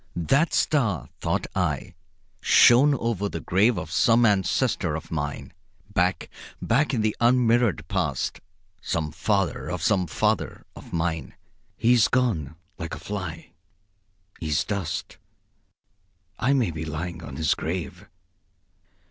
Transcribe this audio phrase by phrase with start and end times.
[0.15, 1.93] "That star," thought I,
[2.41, 5.53] "shone over the grave of some ancestor of mine;
[5.93, 6.27] back,
[6.59, 8.41] back in the unmirrored past,
[8.81, 11.35] some father of some father of mine.
[11.77, 13.51] He is gone, like a fly.
[14.39, 15.17] He is dust.
[16.39, 18.07] I may be lying on his grave.